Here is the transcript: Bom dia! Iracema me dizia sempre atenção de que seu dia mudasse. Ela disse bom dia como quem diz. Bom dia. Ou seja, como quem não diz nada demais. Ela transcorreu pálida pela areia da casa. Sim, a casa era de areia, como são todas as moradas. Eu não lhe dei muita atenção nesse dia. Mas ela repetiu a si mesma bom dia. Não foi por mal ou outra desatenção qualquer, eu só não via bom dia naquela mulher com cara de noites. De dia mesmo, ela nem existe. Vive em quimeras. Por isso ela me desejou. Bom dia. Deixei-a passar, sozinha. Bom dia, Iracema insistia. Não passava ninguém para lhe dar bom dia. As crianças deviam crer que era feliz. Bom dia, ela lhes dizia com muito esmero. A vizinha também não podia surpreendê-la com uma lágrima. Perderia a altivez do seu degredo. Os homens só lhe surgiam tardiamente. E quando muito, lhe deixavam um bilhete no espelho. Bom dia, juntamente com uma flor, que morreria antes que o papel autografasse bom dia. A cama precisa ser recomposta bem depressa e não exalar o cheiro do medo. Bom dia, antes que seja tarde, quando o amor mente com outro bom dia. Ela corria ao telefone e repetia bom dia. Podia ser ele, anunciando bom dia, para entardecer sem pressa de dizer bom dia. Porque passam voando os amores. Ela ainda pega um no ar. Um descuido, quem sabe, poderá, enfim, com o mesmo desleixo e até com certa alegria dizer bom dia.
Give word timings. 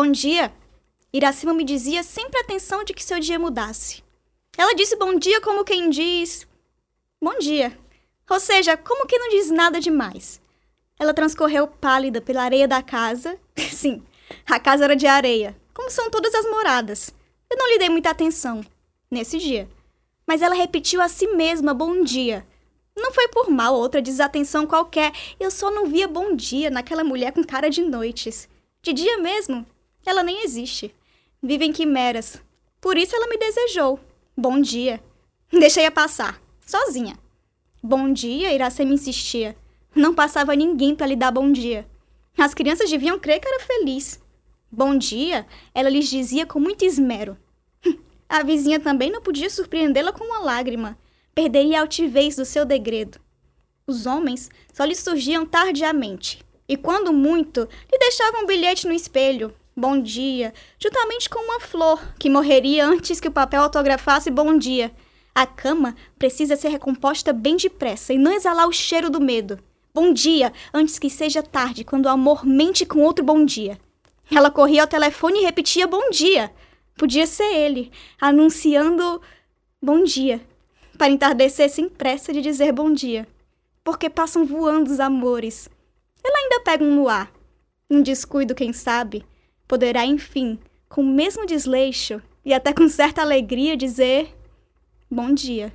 Bom 0.00 0.12
dia! 0.12 0.52
Iracema 1.12 1.52
me 1.52 1.64
dizia 1.64 2.04
sempre 2.04 2.38
atenção 2.38 2.84
de 2.84 2.94
que 2.94 3.02
seu 3.02 3.18
dia 3.18 3.36
mudasse. 3.36 4.00
Ela 4.56 4.72
disse 4.72 4.94
bom 4.94 5.18
dia 5.18 5.40
como 5.40 5.64
quem 5.64 5.90
diz. 5.90 6.46
Bom 7.20 7.36
dia. 7.40 7.76
Ou 8.30 8.38
seja, 8.38 8.76
como 8.76 9.08
quem 9.08 9.18
não 9.18 9.28
diz 9.28 9.50
nada 9.50 9.80
demais. 9.80 10.40
Ela 11.00 11.12
transcorreu 11.12 11.66
pálida 11.66 12.20
pela 12.20 12.44
areia 12.44 12.68
da 12.68 12.80
casa. 12.80 13.40
Sim, 13.72 14.00
a 14.46 14.60
casa 14.60 14.84
era 14.84 14.94
de 14.94 15.08
areia, 15.08 15.60
como 15.74 15.90
são 15.90 16.08
todas 16.08 16.32
as 16.32 16.48
moradas. 16.48 17.12
Eu 17.50 17.56
não 17.58 17.68
lhe 17.68 17.78
dei 17.80 17.88
muita 17.88 18.10
atenção 18.10 18.64
nesse 19.10 19.36
dia. 19.38 19.68
Mas 20.24 20.42
ela 20.42 20.54
repetiu 20.54 21.02
a 21.02 21.08
si 21.08 21.26
mesma 21.26 21.74
bom 21.74 22.04
dia. 22.04 22.46
Não 22.96 23.10
foi 23.10 23.26
por 23.26 23.50
mal 23.50 23.74
ou 23.74 23.80
outra 23.80 24.00
desatenção 24.00 24.64
qualquer, 24.64 25.10
eu 25.40 25.50
só 25.50 25.72
não 25.72 25.86
via 25.86 26.06
bom 26.06 26.36
dia 26.36 26.70
naquela 26.70 27.02
mulher 27.02 27.32
com 27.32 27.42
cara 27.42 27.68
de 27.68 27.82
noites. 27.82 28.48
De 28.80 28.92
dia 28.92 29.18
mesmo, 29.18 29.66
ela 30.08 30.22
nem 30.22 30.44
existe. 30.44 30.94
Vive 31.42 31.64
em 31.64 31.72
quimeras. 31.72 32.42
Por 32.80 32.96
isso 32.96 33.14
ela 33.14 33.28
me 33.28 33.36
desejou. 33.36 34.00
Bom 34.36 34.60
dia. 34.60 35.02
Deixei-a 35.50 35.90
passar, 35.90 36.40
sozinha. 36.64 37.18
Bom 37.82 38.12
dia, 38.12 38.52
Iracema 38.52 38.92
insistia. 38.92 39.56
Não 39.94 40.14
passava 40.14 40.54
ninguém 40.54 40.94
para 40.94 41.06
lhe 41.06 41.16
dar 41.16 41.30
bom 41.30 41.50
dia. 41.50 41.86
As 42.36 42.54
crianças 42.54 42.90
deviam 42.90 43.18
crer 43.18 43.40
que 43.40 43.48
era 43.48 43.64
feliz. 43.64 44.20
Bom 44.70 44.96
dia, 44.96 45.46
ela 45.74 45.88
lhes 45.88 46.08
dizia 46.08 46.46
com 46.46 46.60
muito 46.60 46.84
esmero. 46.84 47.36
A 48.28 48.42
vizinha 48.42 48.78
também 48.78 49.10
não 49.10 49.22
podia 49.22 49.48
surpreendê-la 49.48 50.12
com 50.12 50.24
uma 50.24 50.40
lágrima. 50.40 50.98
Perderia 51.34 51.78
a 51.78 51.80
altivez 51.80 52.36
do 52.36 52.44
seu 52.44 52.64
degredo. 52.64 53.18
Os 53.86 54.04
homens 54.04 54.50
só 54.72 54.84
lhe 54.84 54.94
surgiam 54.94 55.46
tardiamente. 55.46 56.44
E 56.68 56.76
quando 56.76 57.12
muito, 57.12 57.66
lhe 57.90 57.98
deixavam 57.98 58.42
um 58.42 58.46
bilhete 58.46 58.86
no 58.86 58.92
espelho. 58.92 59.54
Bom 59.78 60.00
dia, 60.02 60.52
juntamente 60.76 61.30
com 61.30 61.38
uma 61.38 61.60
flor, 61.60 62.02
que 62.18 62.28
morreria 62.28 62.84
antes 62.84 63.20
que 63.20 63.28
o 63.28 63.30
papel 63.30 63.62
autografasse 63.62 64.28
bom 64.28 64.58
dia. 64.58 64.90
A 65.32 65.46
cama 65.46 65.94
precisa 66.18 66.56
ser 66.56 66.70
recomposta 66.70 67.32
bem 67.32 67.56
depressa 67.56 68.12
e 68.12 68.18
não 68.18 68.32
exalar 68.32 68.66
o 68.66 68.72
cheiro 68.72 69.08
do 69.08 69.20
medo. 69.20 69.56
Bom 69.94 70.12
dia, 70.12 70.52
antes 70.74 70.98
que 70.98 71.08
seja 71.08 71.44
tarde, 71.44 71.84
quando 71.84 72.06
o 72.06 72.08
amor 72.08 72.44
mente 72.44 72.84
com 72.84 73.04
outro 73.04 73.24
bom 73.24 73.44
dia. 73.44 73.78
Ela 74.28 74.50
corria 74.50 74.82
ao 74.82 74.88
telefone 74.88 75.38
e 75.38 75.44
repetia 75.44 75.86
bom 75.86 76.10
dia. 76.10 76.52
Podia 76.96 77.24
ser 77.24 77.54
ele, 77.54 77.92
anunciando 78.20 79.22
bom 79.80 80.02
dia, 80.02 80.40
para 80.98 81.08
entardecer 81.08 81.70
sem 81.70 81.88
pressa 81.88 82.32
de 82.32 82.40
dizer 82.40 82.72
bom 82.72 82.92
dia. 82.92 83.28
Porque 83.84 84.10
passam 84.10 84.44
voando 84.44 84.90
os 84.90 84.98
amores. 84.98 85.68
Ela 86.24 86.36
ainda 86.36 86.64
pega 86.64 86.82
um 86.82 86.96
no 86.96 87.08
ar. 87.08 87.32
Um 87.88 88.02
descuido, 88.02 88.56
quem 88.56 88.72
sabe, 88.72 89.24
poderá, 89.68 90.04
enfim, 90.04 90.58
com 90.88 91.02
o 91.02 91.06
mesmo 91.06 91.46
desleixo 91.46 92.20
e 92.44 92.54
até 92.54 92.72
com 92.72 92.88
certa 92.88 93.20
alegria 93.20 93.76
dizer 93.76 94.34
bom 95.10 95.32
dia. 95.32 95.72